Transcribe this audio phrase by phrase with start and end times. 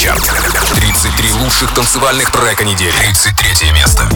[0.00, 0.22] Суперчарт.
[0.76, 2.90] 33 лучших танцевальных трека недели.
[2.90, 4.08] 33 место.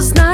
[0.00, 0.29] знаю.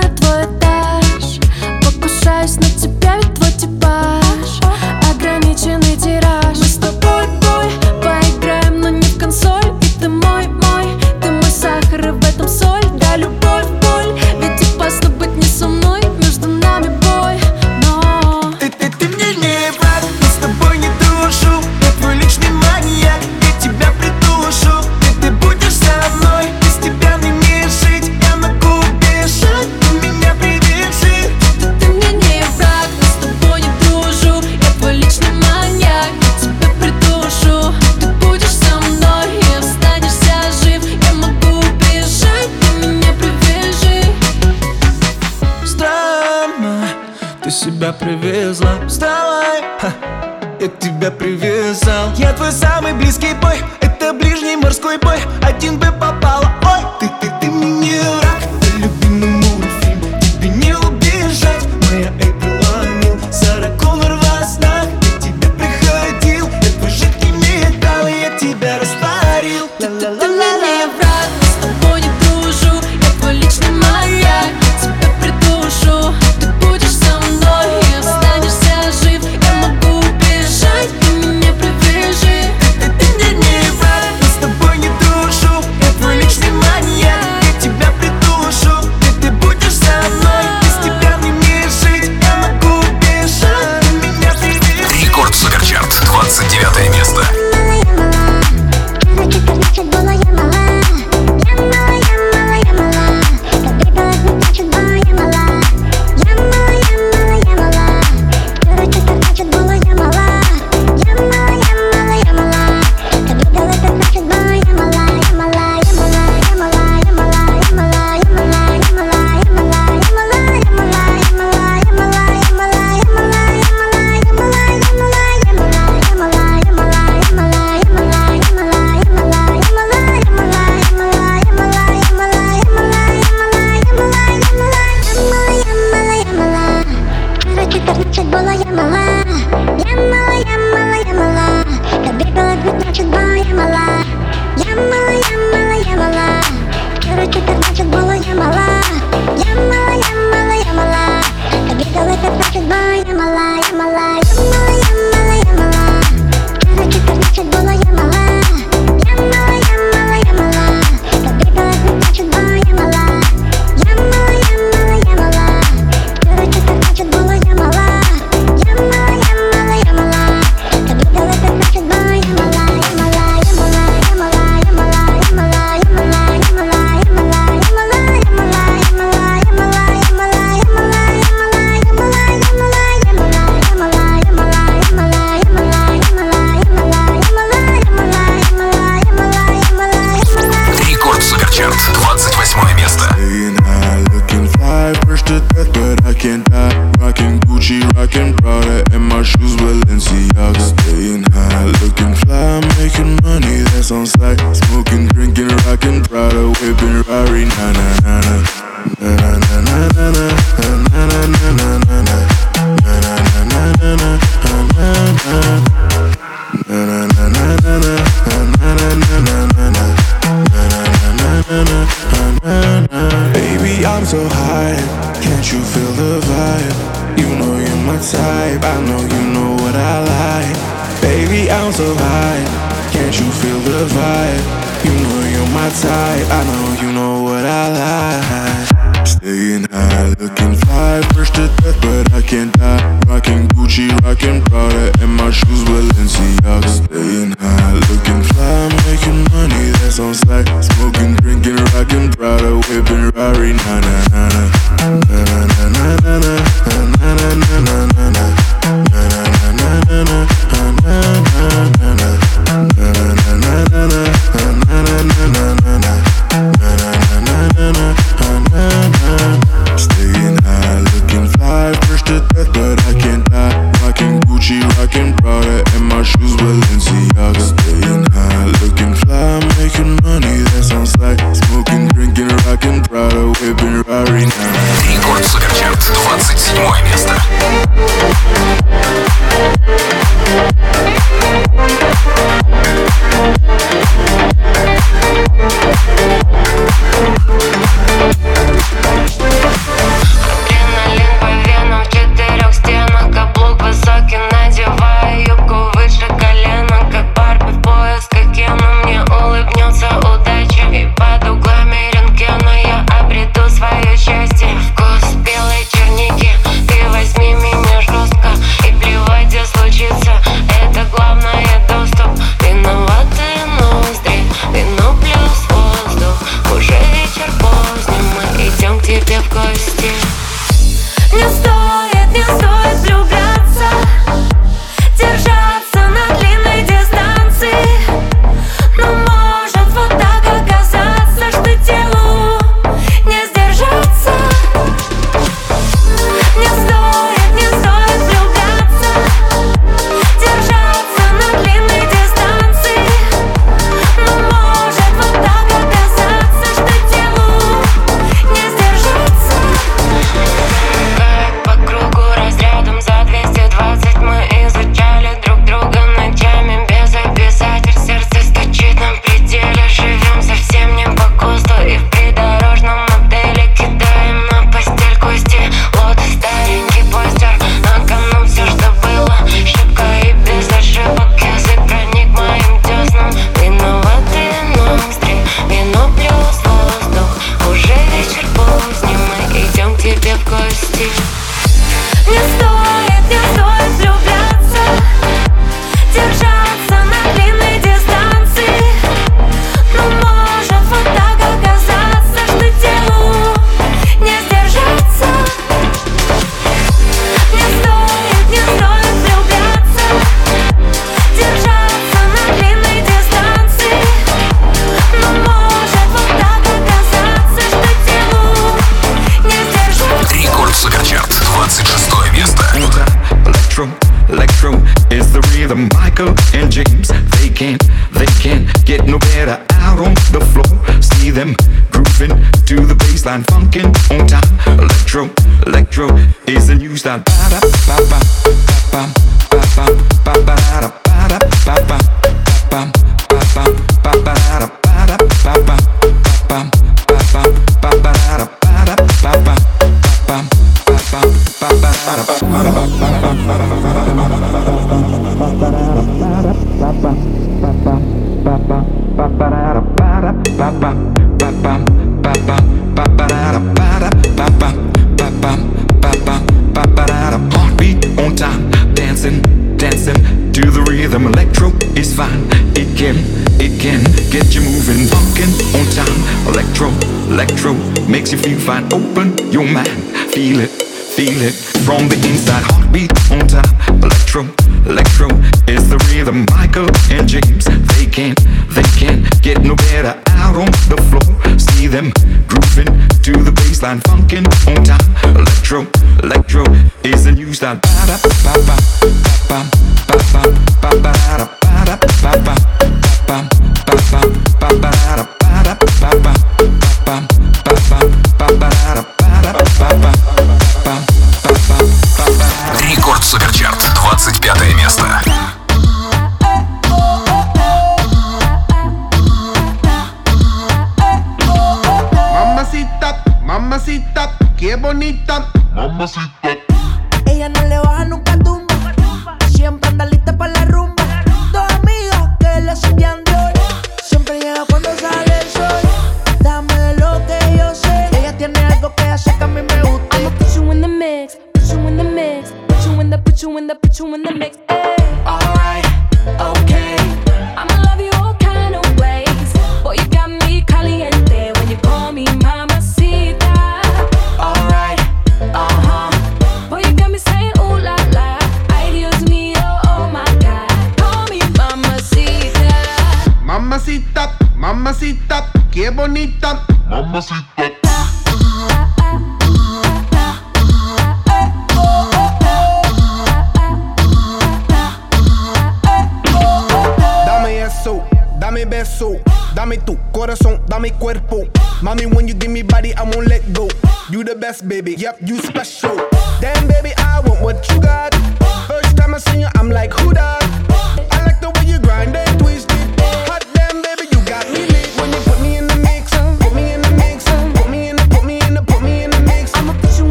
[584.43, 584.75] baby.
[584.75, 585.36] Yep, you.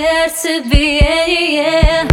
[0.00, 2.08] сердце биение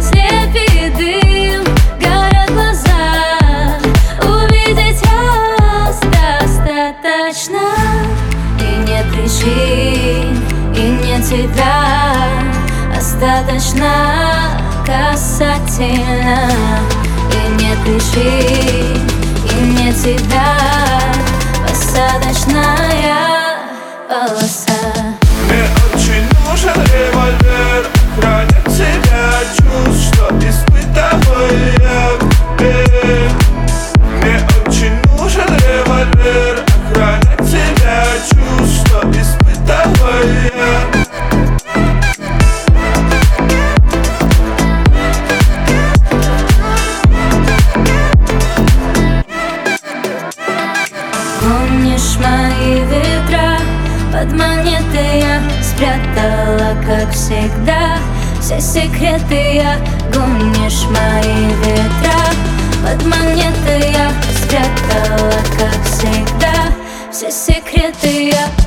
[0.00, 1.64] Слепий дым,
[2.00, 3.80] горят глаза.
[4.22, 7.64] Увидеть вас достаточно
[8.60, 10.40] И нет причин,
[10.76, 11.78] и нет тебя
[12.94, 13.92] достаточно
[14.86, 16.48] касательно.
[17.32, 19.02] И нет причин,
[19.50, 20.54] и нет тебя
[21.66, 23.16] Посадочная
[24.08, 25.23] полоса
[27.24, 27.32] мой
[28.16, 30.03] хранит тебя чувств
[55.84, 57.98] спрятала, как всегда.
[58.40, 59.76] Все секреты я
[60.12, 62.20] гонишь мои ветра.
[62.82, 66.72] Под монеты я спрятала, как всегда.
[67.10, 68.63] Все секреты я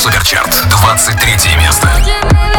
[0.00, 2.49] Суперчарт, 23 место.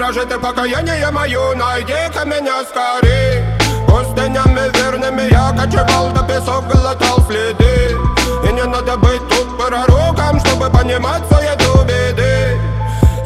[0.00, 3.44] выражи ты покаяние мою Найди-ка меня скорей.
[3.86, 7.96] Пустынями верными я кочевал До песок глотал следы.
[8.48, 12.58] И не надо быть тут пророком Чтобы понимать суету беды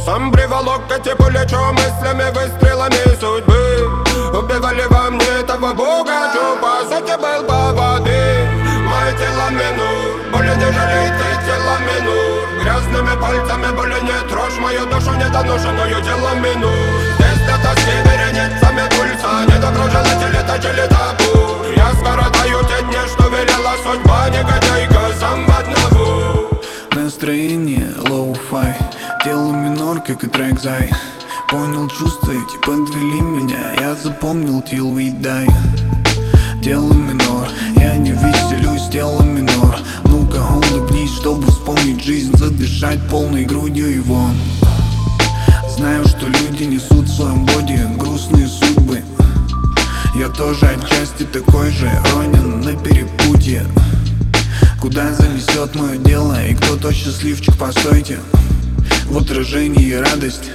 [0.04, 4.37] Сам приволок к типу лечу Мыслями, выстрелами судьбы.
[4.37, 8.48] Убивали во мне того бога Чё по сути был по воды
[8.84, 12.64] Мое тело минут Более тяжелее ты тело минут.
[12.64, 13.93] Грязными пальцами были
[14.74, 16.70] мою душу недоношенную делом мину.
[17.18, 18.24] Здесь где-то в севере
[18.90, 25.46] пульса Не докружила телета чили табу Я скоротаю те дни, что велела судьба Негодяйка сам
[25.46, 26.50] одного
[26.92, 28.74] Настроение лоу-фай
[29.24, 30.90] Дело минор, как и трек зай.
[31.48, 35.50] Понял чувства эти подвели меня Я запомнил till we die.
[36.60, 39.76] Дело минор, я не веселюсь, дело минор.
[40.04, 44.34] Ну-ка улыбнись, чтобы вспомнить жизнь Задышать полной грудью и вон
[45.85, 49.03] знаю, что люди несут в своем боди грустные судьбы.
[50.14, 53.66] Я тоже отчасти такой же ронен на перепутье.
[54.81, 58.18] Куда занесет мое дело и кто то счастливчик, постойте.
[59.11, 60.51] В отражении радость,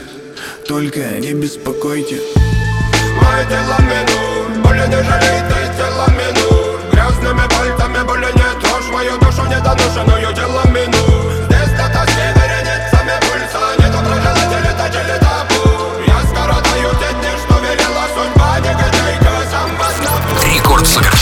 [0.67, 2.17] только не беспокойте.
[3.21, 8.89] Мое тело минут, более не жалей, то есть тело минут Грязными пальцами более не трожь,
[8.91, 11.28] мою душу недоношенную тело минут
[20.85, 21.18] Sucker.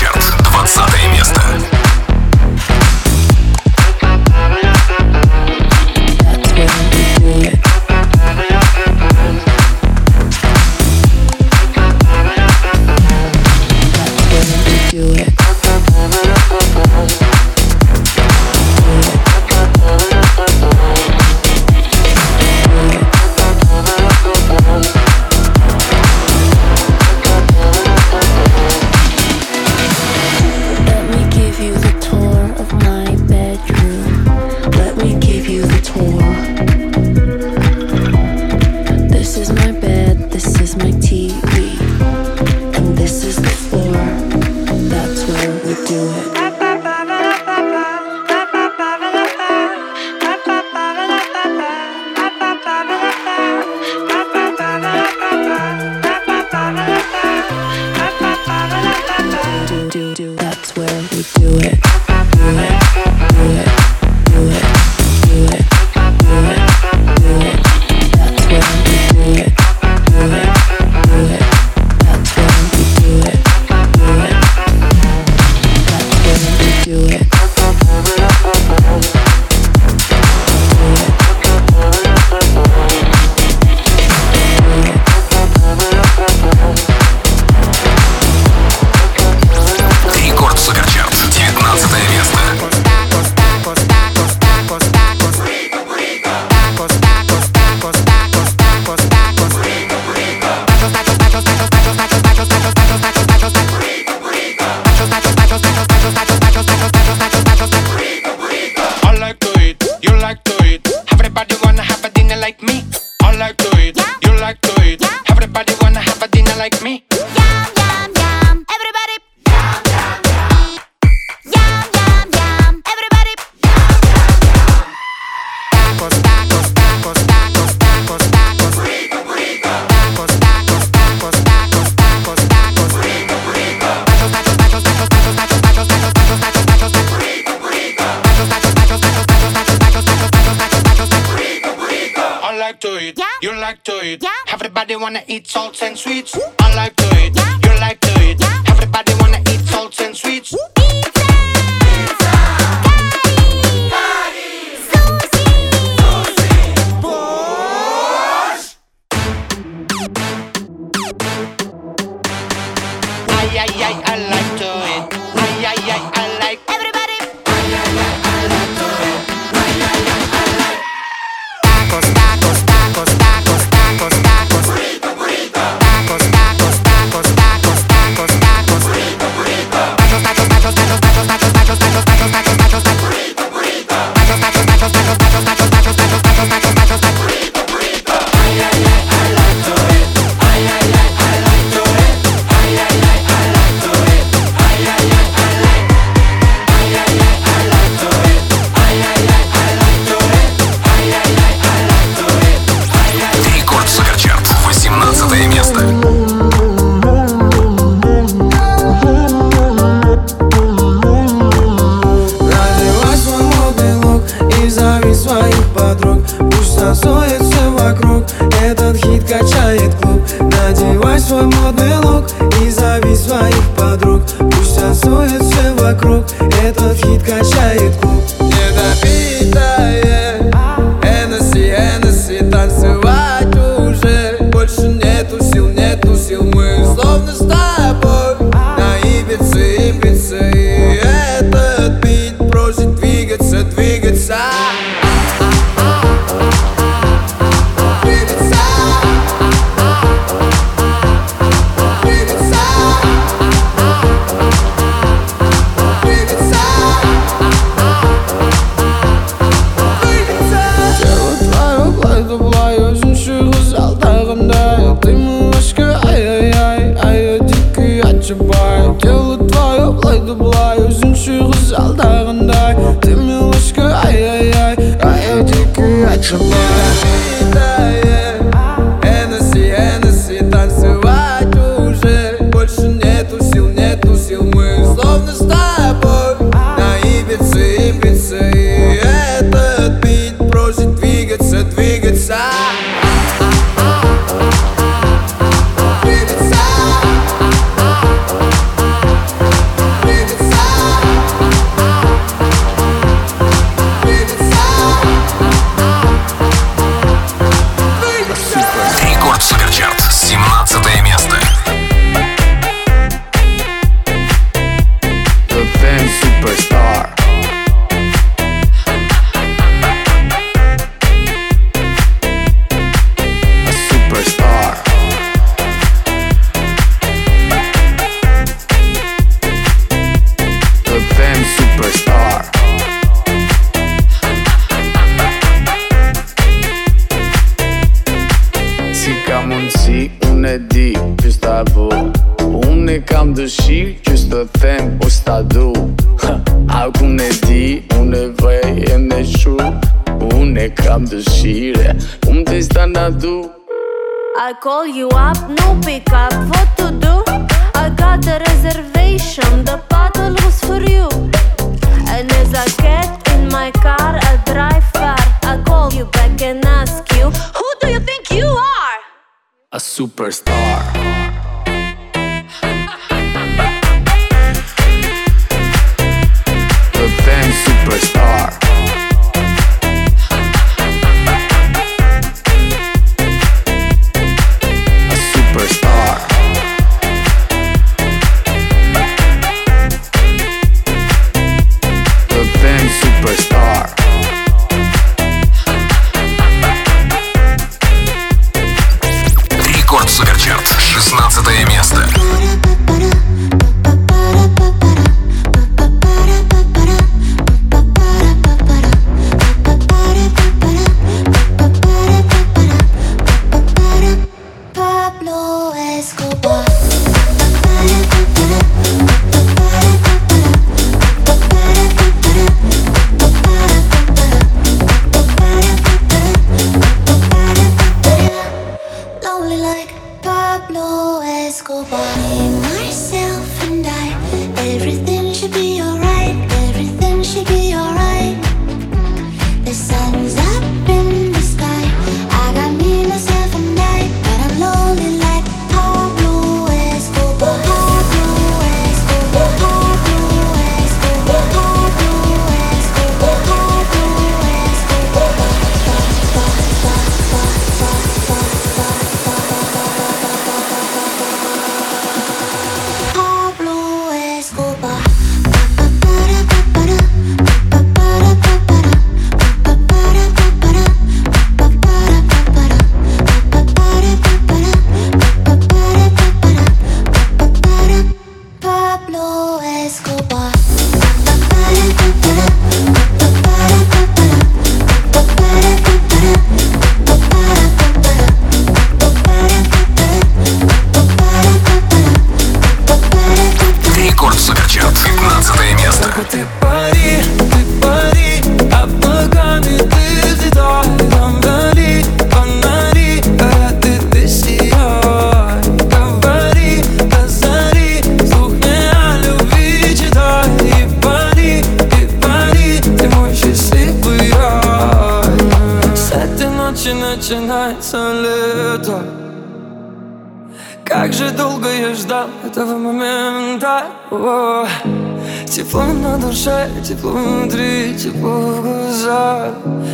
[526.37, 529.53] душе тепло внутри, тепло в глазах.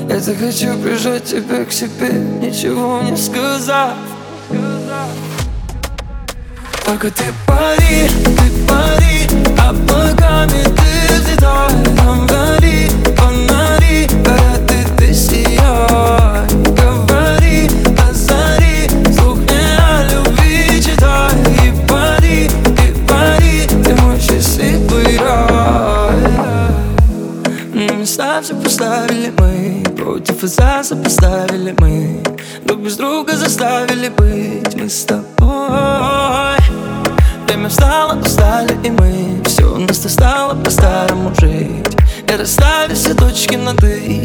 [0.10, 3.94] Я так хочу прижать тебя к себе, ничего не сказав.
[6.86, 9.28] Только ты пари, ты пари,
[9.58, 16.23] а облаками ты взлетай Там гори, фонари, горят и ты сияй
[30.44, 32.22] глаза сопоставили мы.
[32.66, 36.60] Друг без друга заставили быть мы с тобой.
[37.48, 39.42] Время встало, устали и мы.
[39.46, 41.88] Все у нас-то стало по-старому жить.
[42.28, 44.22] И расставили все точки на «ты»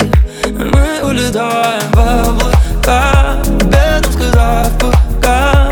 [0.51, 5.68] Мы улетаем в облака Без куда в пока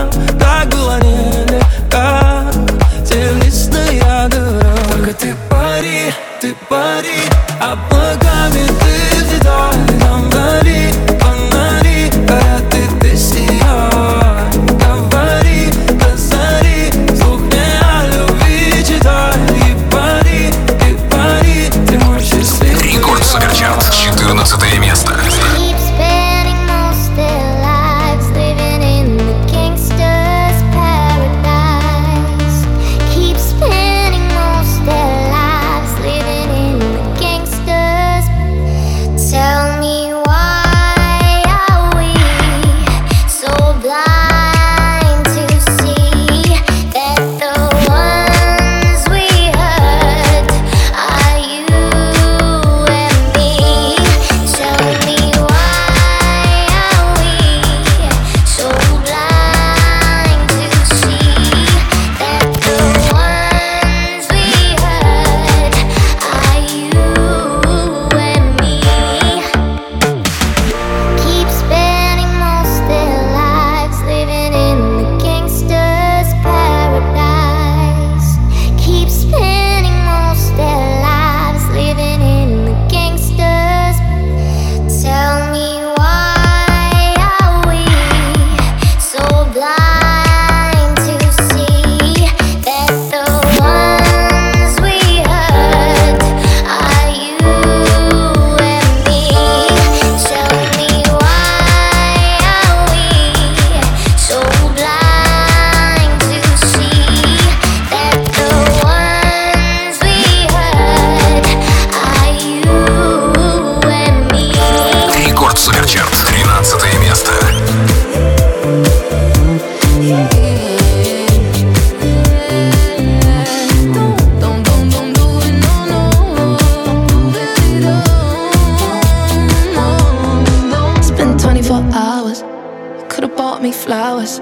[131.67, 132.43] for hours.
[132.43, 134.39] You could've bought me flowers.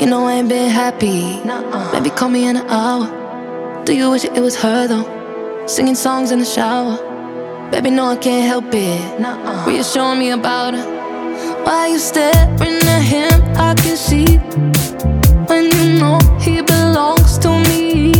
[0.00, 1.40] You know I ain't been happy.
[1.92, 3.84] Maybe call me in an hour.
[3.84, 5.06] Do you wish it was her though?
[5.66, 6.96] Singing songs in the shower.
[7.70, 9.00] Baby, no, I can't help it.
[9.66, 10.84] Were you showing me about her?
[11.64, 13.40] Why you staring at him?
[13.56, 14.26] I can see
[15.48, 18.14] when you know he belongs to me.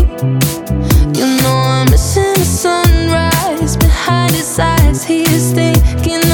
[1.19, 5.03] You know I'm missing the sunrise behind his eyes.
[5.03, 6.28] He is thinking.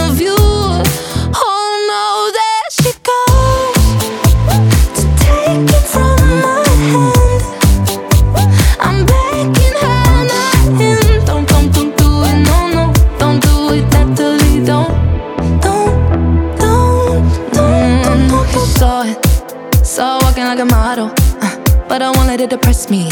[22.48, 23.08] to depress me.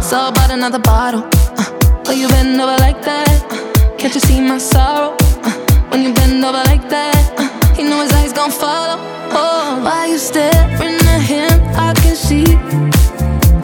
[0.00, 1.24] So I bought another bottle.
[1.58, 3.28] Uh, oh, you bend over like that.
[3.50, 5.16] Uh, can't you see my sorrow?
[5.20, 5.50] Uh,
[5.90, 8.98] when you bend over like that, uh, you know his eyes gon' follow.
[9.32, 11.52] Oh, why you staring at him?
[11.76, 12.46] I can see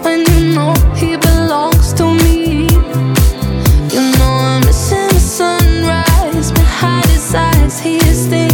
[0.04, 2.66] when you know he belongs to me.
[3.94, 7.80] You know I'm missing the sunrise behind his eyes.
[7.80, 8.47] He is thinking.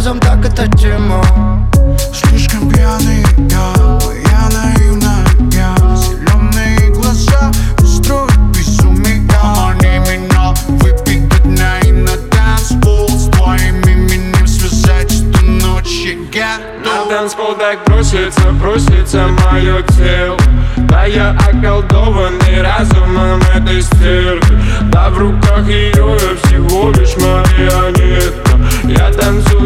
[0.00, 1.22] Глазам, так это тема.
[2.14, 3.98] Слишком пьяный я,
[4.30, 5.76] я наивная я.
[5.94, 7.50] Зеленые глаза
[7.82, 16.16] устроят безумие Они меня выпить дня и на танцпол С твоим именем связать эту ночь
[16.32, 20.38] я На готов танцпол так просится, просится мое тело.
[20.76, 27.16] Да я околдованный разумом этой стервы Да в руках ее я всего лишь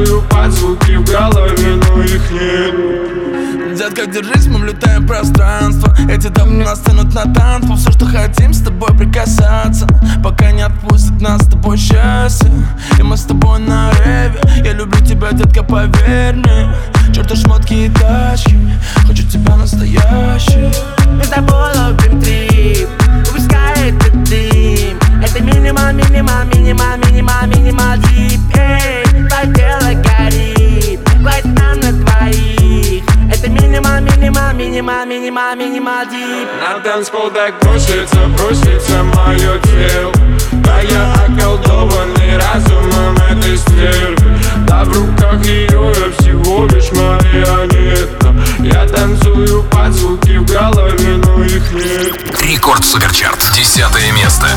[0.05, 3.77] танцую под звуки в голове, но их нет.
[3.77, 5.97] Детка, держись, мы влетаем в пространство.
[6.09, 7.77] Эти дамы нас тянут на танцпол.
[7.77, 9.87] Все, что хотим, с тобой прикасаться.
[10.23, 12.51] Пока не отпустит нас с тобой счастье.
[12.99, 14.41] И мы с тобой на реве.
[14.65, 16.75] Я люблю тебя, детка, поверь мне.
[17.13, 18.57] Черту шмотки и тачки.
[19.07, 20.71] Хочу тебя настоящий.
[21.09, 22.89] Мы с тобой ловим трип.
[23.27, 24.99] Выпускай этот дым.
[25.23, 26.97] Это минимал, минимал, минимал,
[34.75, 36.49] минимал, минимал, минимал дип.
[36.61, 40.13] На танцпол так просится, просится мое тело.
[40.53, 44.17] Да я околдованный разумом этой стервы
[44.67, 48.35] Да в руках ее я всего лишь марионетка.
[48.59, 52.41] Я танцую под звуки в голове, но их нет.
[52.43, 53.39] Рекорд Суперчарт.
[53.55, 54.49] Десятое место.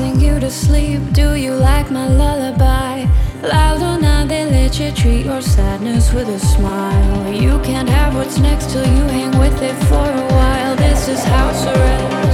[0.00, 1.00] Sing you to sleep.
[1.12, 3.06] Do you like my lullaby?
[3.42, 7.32] Not, they let you treat your sadness with a smile.
[7.32, 10.74] You can't have what's next till you hang with it for a while.
[10.76, 12.29] This is house arrest.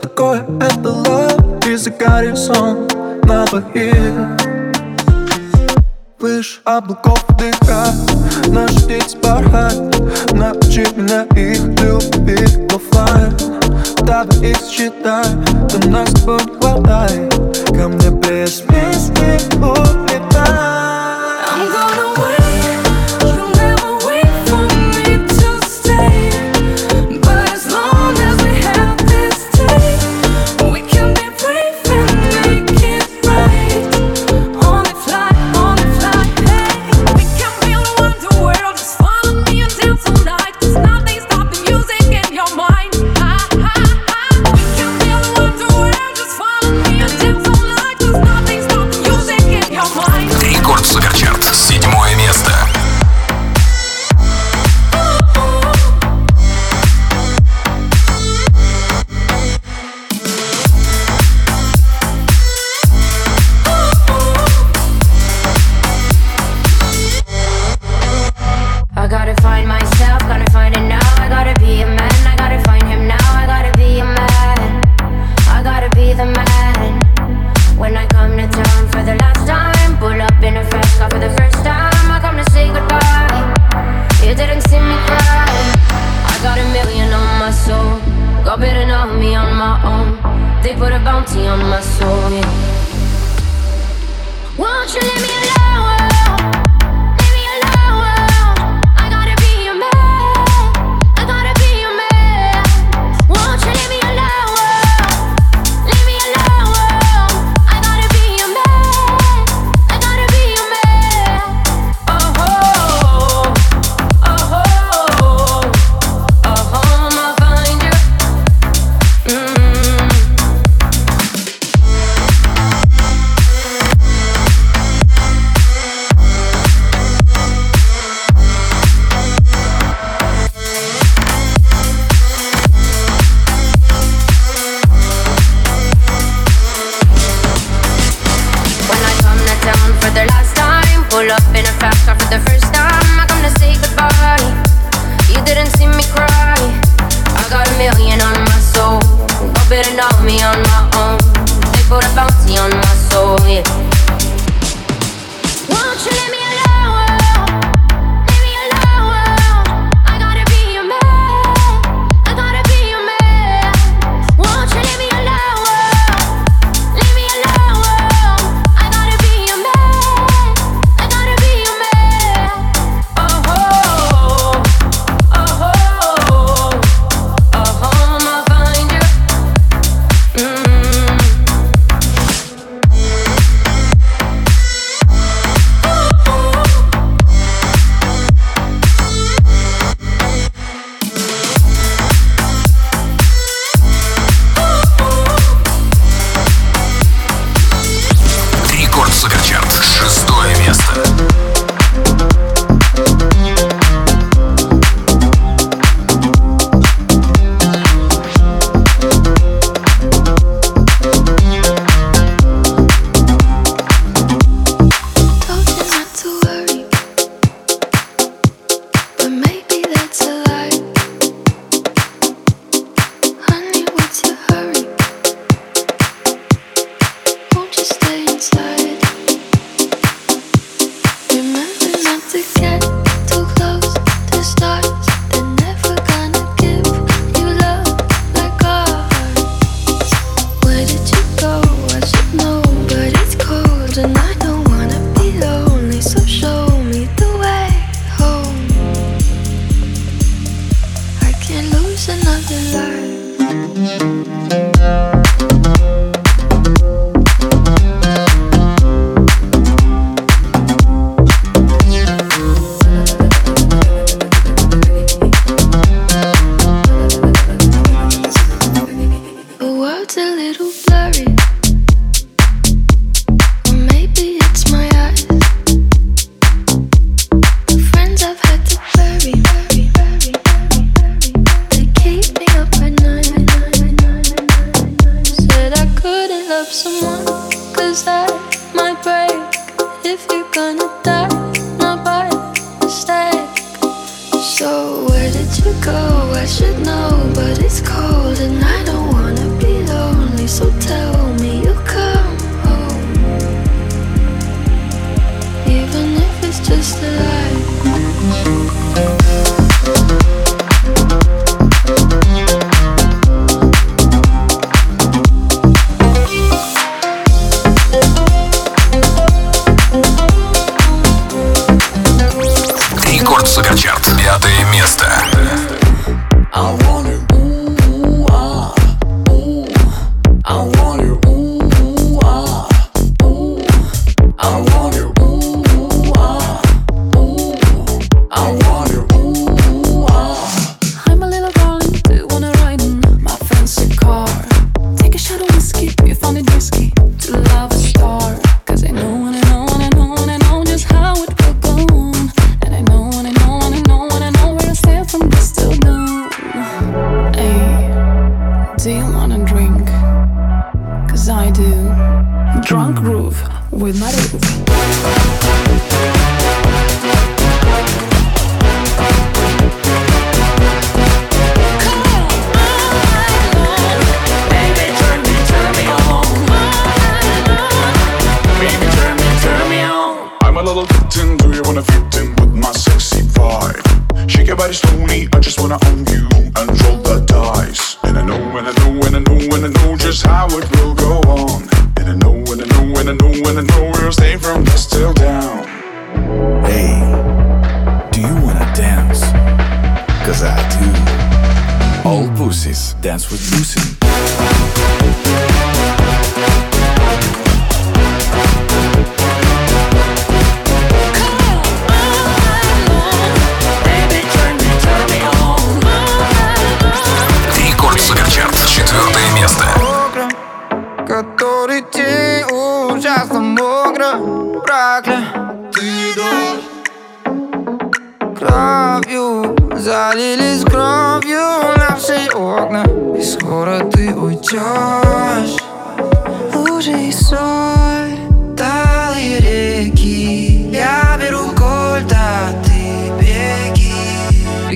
[0.00, 2.94] Такое это love Из-за горизонт
[3.24, 4.50] на двоих.
[6.18, 7.92] Выше облаков дыха
[8.48, 9.74] Наши дети бархат
[10.32, 13.36] Научи меня их любить оффлайн
[14.02, 15.24] Давай их считай
[15.70, 17.28] Да нас с тобой не хватай
[17.68, 20.69] Ко мне без песни улетай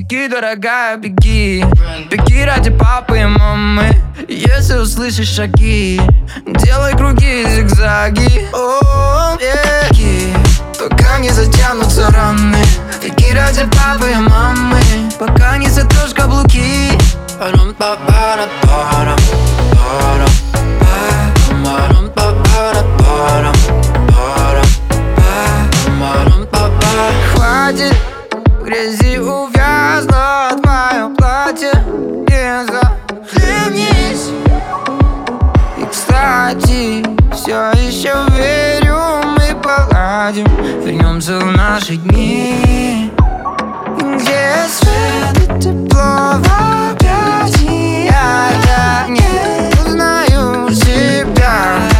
[0.04, 1.64] Беги, дорогая, беги.
[2.10, 3.88] Беги ради папы и мамы.
[4.28, 6.00] Если услышишь шаги
[6.46, 8.46] Делай круги и зигзаги.
[8.52, 10.34] О, э, беги
[10.78, 12.62] Пока не затянутся раны.
[13.02, 14.78] Беги ради папы и мамы.
[15.18, 16.90] Пока не затрешь каблуки.
[17.38, 18.46] Парам па пара
[27.32, 27.96] Хватит
[28.64, 29.63] грязи увязь
[30.02, 31.72] Знаю, мое платье.
[32.28, 34.30] Не захлебнись
[35.78, 38.98] И, кстати, все еще верю
[39.38, 40.46] Мы поладим,
[40.84, 43.12] вернемся в наши дни
[43.98, 46.46] Где свет и тепло в
[46.90, 48.14] объятиях.
[48.66, 51.93] Я не узнаю себя.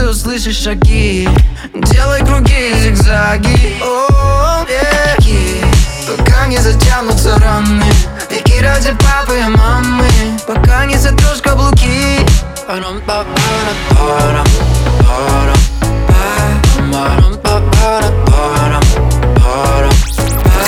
[0.00, 1.28] ты услышишь шаги.
[1.74, 3.76] Делай круги, зигзаги.
[3.82, 5.62] О, веки.
[6.08, 7.84] Пока не затянутся раны.
[8.30, 10.08] Веки ради папы и мамы.
[10.46, 12.18] Пока не сотрешь каблуки.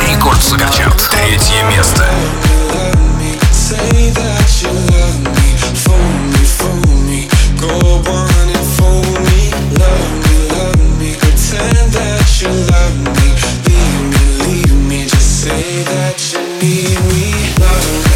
[0.09, 1.09] Рекорд Суперчарт.
[1.11, 2.12] Третье место.
[16.63, 18.12] be we love.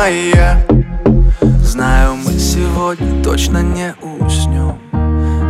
[0.00, 0.58] Моя.
[1.62, 4.78] Знаю, мы сегодня точно не уснем.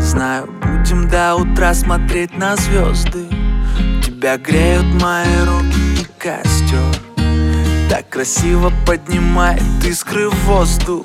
[0.01, 3.26] Знаю, будем до утра смотреть на звезды.
[4.05, 7.11] Тебя греют мои руки и костер
[7.88, 11.05] так красиво поднимает искры в воздух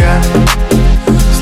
[0.00, 0.79] yeah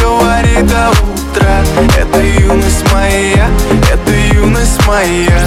[0.00, 1.64] говори до утра
[1.98, 3.48] Это юность моя,
[3.92, 5.46] это юность моя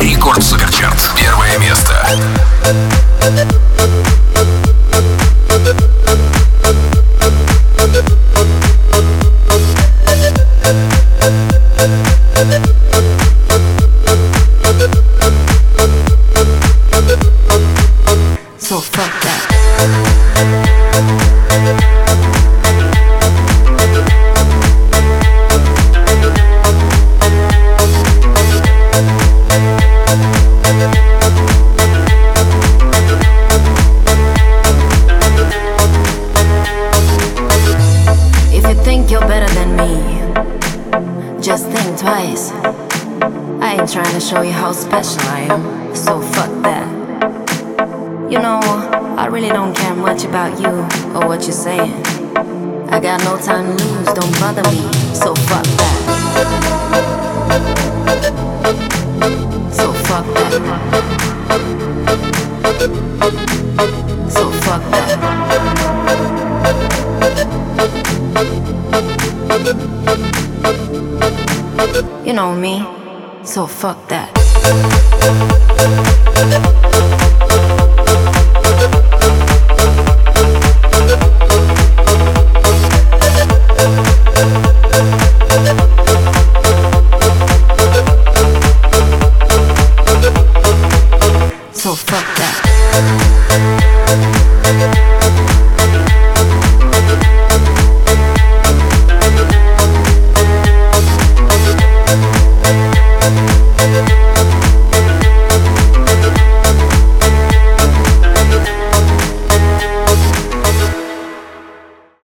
[0.00, 1.05] Рекорд Суперчарт.